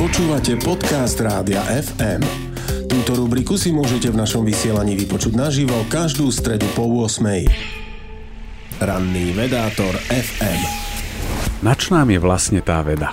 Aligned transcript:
Počúvate 0.00 0.56
podcast 0.56 1.20
Rádia 1.20 1.60
FM. 1.60 2.24
Túto 2.88 3.20
rubriku 3.20 3.60
si 3.60 3.68
môžete 3.68 4.08
v 4.08 4.16
našom 4.16 4.48
vysielaní 4.48 4.96
vypočuť 4.96 5.36
naživo 5.36 5.76
každú 5.92 6.32
stredu 6.32 6.64
po 6.72 6.88
8. 6.88 7.20
Ranný 8.80 9.36
vedátor 9.36 9.92
FM. 10.08 10.60
Na 11.60 11.76
čo 11.76 11.92
nám 11.92 12.08
je 12.08 12.16
vlastne 12.16 12.64
tá 12.64 12.80
veda? 12.80 13.12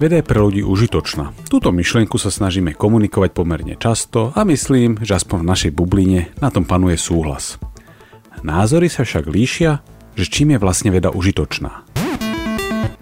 Veda 0.00 0.16
je 0.16 0.24
pre 0.24 0.40
ľudí 0.40 0.64
užitočná. 0.64 1.36
Túto 1.52 1.68
myšlienku 1.68 2.16
sa 2.16 2.32
snažíme 2.32 2.72
komunikovať 2.72 3.36
pomerne 3.36 3.76
často 3.76 4.32
a 4.32 4.40
myslím, 4.48 4.96
že 5.04 5.20
aspoň 5.20 5.44
v 5.44 5.48
našej 5.52 5.72
bubline 5.76 6.32
na 6.40 6.48
tom 6.48 6.64
panuje 6.64 6.96
súhlas. 6.96 7.60
Názory 8.40 8.88
sa 8.88 9.04
však 9.04 9.28
líšia, 9.28 9.84
že 10.16 10.24
čím 10.32 10.56
je 10.56 10.62
vlastne 10.64 10.88
veda 10.88 11.12
užitočná. 11.12 11.84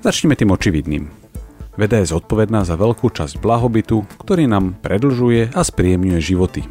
Začneme 0.02 0.34
tým 0.34 0.50
očividným. 0.50 1.23
Veda 1.74 1.98
je 1.98 2.10
zodpovedná 2.14 2.62
za 2.62 2.78
veľkú 2.78 3.10
časť 3.10 3.42
blahobytu, 3.42 4.06
ktorý 4.22 4.46
nám 4.46 4.78
predlžuje 4.78 5.50
a 5.54 5.60
spríjemňuje 5.62 6.20
životy. 6.22 6.62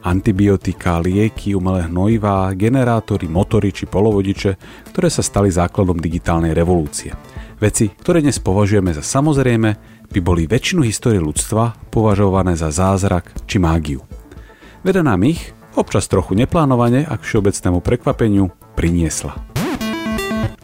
Antibiotika, 0.00 0.96
lieky, 0.98 1.52
umelé 1.52 1.86
hnojivá, 1.86 2.56
generátory, 2.56 3.28
motory 3.28 3.70
či 3.70 3.84
polovodiče, 3.84 4.56
ktoré 4.90 5.12
sa 5.12 5.20
stali 5.20 5.52
základom 5.52 6.00
digitálnej 6.00 6.56
revolúcie– 6.56 7.12
Veci, 7.60 7.92
ktoré 7.92 8.24
dnes 8.24 8.40
považujeme 8.40 8.88
za 8.96 9.04
samozrejme, 9.04 9.70
by 10.08 10.18
boli 10.24 10.48
väčšinu 10.48 10.80
histórie 10.80 11.20
ľudstva 11.20 11.92
považované 11.92 12.56
za 12.56 12.72
zázrak 12.72 13.36
či 13.44 13.60
mágiu. 13.60 14.00
Veda 14.80 15.04
nám 15.04 15.20
ich, 15.28 15.52
občas 15.76 16.08
trochu 16.08 16.32
neplánovane 16.32 17.04
a 17.04 17.20
k 17.20 17.20
všeobecnému 17.20 17.84
prekvapeniu, 17.84 18.48
priniesla. 18.80 19.36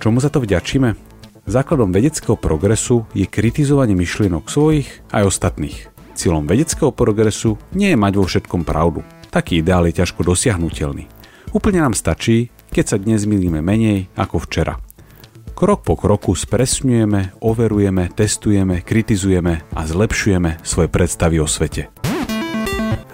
Čomu 0.00 0.24
za 0.24 0.32
to 0.32 0.40
vďačíme? 0.40 1.15
Základom 1.46 1.94
vedeckého 1.94 2.34
progresu 2.34 3.06
je 3.14 3.24
kritizovanie 3.24 3.94
myšlienok 3.94 4.50
svojich 4.50 4.90
aj 5.14 5.30
ostatných. 5.30 5.88
Cílom 6.18 6.44
vedeckého 6.44 6.90
progresu 6.90 7.56
nie 7.70 7.94
je 7.94 7.98
mať 7.98 8.12
vo 8.18 8.24
všetkom 8.26 8.66
pravdu. 8.66 9.06
Taký 9.30 9.62
ideál 9.62 9.86
je 9.86 10.02
ťažko 10.02 10.26
dosiahnutelný. 10.26 11.06
Úplne 11.54 11.86
nám 11.86 11.94
stačí, 11.94 12.50
keď 12.74 12.84
sa 12.84 12.96
dnes 12.98 13.24
milíme 13.24 13.62
menej 13.62 14.10
ako 14.18 14.42
včera– 14.42 14.76
Krok 15.56 15.88
po 15.88 15.96
kroku 15.96 16.36
spresňujeme, 16.36 17.40
overujeme, 17.40 18.12
testujeme, 18.12 18.84
kritizujeme 18.84 19.64
a 19.72 19.88
zlepšujeme 19.88 20.60
svoje 20.60 20.92
predstavy 20.92 21.40
o 21.40 21.48
svete. 21.48 21.88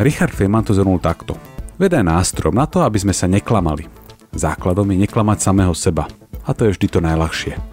Richard 0.02 0.34
Feynman 0.34 0.66
to 0.66 0.74
zhrnul 0.74 0.98
takto. 0.98 1.38
Veda 1.78 2.02
je 2.02 2.10
nástrojom 2.10 2.58
na 2.58 2.66
to, 2.66 2.82
aby 2.82 2.98
sme 2.98 3.14
sa 3.14 3.30
neklamali. 3.30 3.86
Základom 4.34 4.90
je 4.90 5.06
neklamať 5.06 5.38
samého 5.38 5.70
seba. 5.70 6.10
A 6.42 6.50
to 6.50 6.66
je 6.66 6.74
vždy 6.74 6.86
to 6.90 6.98
najľahšie. 6.98 7.71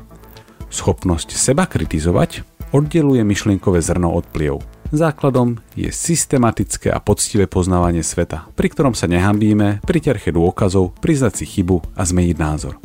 Schopnosť 0.70 1.34
seba 1.34 1.66
kritizovať 1.66 2.46
oddeluje 2.70 3.26
myšlienkové 3.26 3.82
zrno 3.82 4.14
od 4.14 4.26
pliev. 4.30 4.62
Základom 4.90 5.62
je 5.78 5.90
systematické 5.94 6.90
a 6.90 6.98
poctivé 6.98 7.46
poznávanie 7.46 8.02
sveta, 8.02 8.50
pri 8.58 8.74
ktorom 8.74 8.98
sa 8.98 9.06
nehambíme, 9.06 9.86
pri 9.86 10.00
ťarche 10.02 10.34
dôkazov, 10.34 10.98
priznať 10.98 11.42
si 11.42 11.46
chybu 11.46 11.94
a 11.94 12.02
zmeniť 12.06 12.38
názor. 12.38 12.82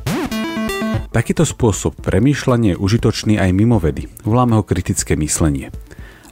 Takýto 1.12 1.46
spôsob 1.46 1.96
premýšľania 2.02 2.74
je 2.74 2.82
užitočný 2.82 3.34
aj 3.38 3.50
mimo 3.54 3.78
vedy. 3.78 4.10
Voláme 4.26 4.58
ho 4.58 4.66
kritické 4.66 5.14
myslenie. 5.14 5.70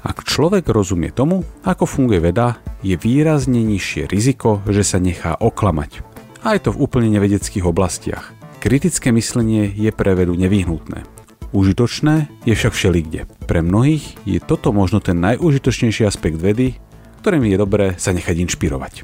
Ak 0.03 0.27
človek 0.27 0.67
rozumie 0.67 1.15
tomu, 1.15 1.47
ako 1.63 1.87
funguje 1.87 2.19
veda, 2.19 2.59
je 2.83 2.99
výrazne 2.99 3.63
nižšie 3.63 4.11
riziko, 4.11 4.59
že 4.67 4.83
sa 4.83 4.99
nechá 4.99 5.39
oklamať. 5.39 6.03
Aj 6.43 6.59
to 6.59 6.75
v 6.75 6.83
úplne 6.83 7.15
nevedeckých 7.15 7.63
oblastiach. 7.63 8.35
Kritické 8.59 9.15
myslenie 9.15 9.71
je 9.71 9.95
pre 9.95 10.19
vedu 10.19 10.35
nevyhnutné. 10.35 11.22
Užitočné 11.53 12.33
je 12.49 12.57
však 12.57 12.73
všelikde. 12.73 13.29
Pre 13.45 13.61
mnohých 13.61 14.17
je 14.25 14.41
toto 14.41 14.73
možno 14.73 15.05
ten 15.05 15.21
najužitočnejší 15.21 16.09
aspekt 16.09 16.41
vedy, 16.41 16.81
ktorým 17.21 17.45
je 17.45 17.61
dobré 17.61 17.87
sa 18.01 18.17
nechať 18.17 18.37
inšpirovať. 18.49 18.95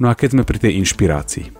No 0.00 0.08
a 0.08 0.16
keď 0.16 0.28
sme 0.32 0.48
pri 0.48 0.58
tej 0.58 0.80
inšpirácii. 0.80 1.52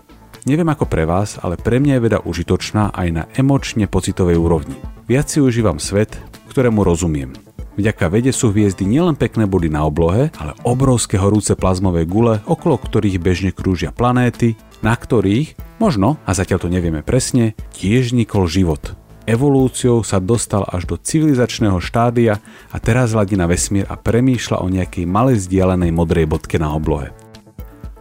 Neviem 0.49 0.73
ako 0.73 0.89
pre 0.89 1.05
vás, 1.05 1.37
ale 1.37 1.53
pre 1.53 1.77
mňa 1.77 1.99
je 1.99 2.03
veda 2.09 2.19
užitočná 2.25 2.97
aj 2.97 3.07
na 3.13 3.23
emočne 3.37 3.85
pocitovej 3.85 4.41
úrovni. 4.41 4.73
Viac 5.05 5.29
si 5.29 5.37
užívam 5.37 5.77
svet, 5.77 6.17
ktorému 6.49 6.81
rozumiem. 6.81 7.37
Vďaka 7.77 8.09
vede 8.09 8.33
sú 8.33 8.49
hviezdy 8.49 8.89
nielen 8.89 9.13
pekné 9.13 9.45
body 9.45 9.69
na 9.69 9.85
oblohe, 9.85 10.33
ale 10.41 10.57
obrovské 10.65 11.21
horúce 11.21 11.53
plazmové 11.53 12.09
gule, 12.09 12.41
okolo 12.49 12.81
ktorých 12.81 13.21
bežne 13.21 13.51
krúžia 13.53 13.93
planéty, 13.93 14.57
na 14.81 14.97
ktorých, 14.97 15.77
možno, 15.77 16.17
a 16.25 16.33
zatiaľ 16.33 16.65
to 16.65 16.73
nevieme 16.73 17.05
presne, 17.05 17.53
tiež 17.77 18.11
vznikol 18.11 18.49
život. 18.49 18.97
Evolúciou 19.29 20.01
sa 20.01 20.17
dostal 20.17 20.65
až 20.65 20.89
do 20.89 20.97
civilizačného 20.97 21.77
štádia 21.77 22.41
a 22.73 22.77
teraz 22.81 23.13
hľadí 23.13 23.37
na 23.37 23.45
vesmír 23.45 23.85
a 23.85 23.93
premýšľa 23.93 24.57
o 24.57 24.67
nejakej 24.73 25.05
malej 25.05 25.45
vzdialenej 25.45 25.93
modrej 25.93 26.25
bodke 26.25 26.57
na 26.57 26.73
oblohe. 26.73 27.13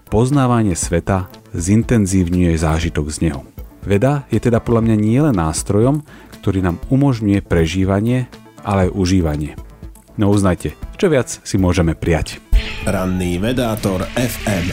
Poznávanie 0.08 0.72
sveta 0.72 1.28
zintenzívňuje 1.52 2.56
zážitok 2.56 3.12
z 3.12 3.28
neho. 3.28 3.44
Veda 3.84 4.24
je 4.32 4.40
teda 4.40 4.56
podľa 4.64 4.88
mňa 4.88 4.96
nielen 4.96 5.36
nástrojom, 5.36 6.00
ktorý 6.40 6.64
nám 6.64 6.80
umožňuje 6.88 7.44
prežívanie, 7.44 8.24
ale 8.64 8.88
aj 8.88 8.96
užívanie. 8.96 9.52
No 10.16 10.32
uznajte, 10.32 10.80
čo 10.96 11.12
viac 11.12 11.28
si 11.28 11.60
môžeme 11.60 11.92
prijať. 11.92 12.40
Ranný 12.88 13.36
vedátor 13.36 14.08
FM 14.16 14.72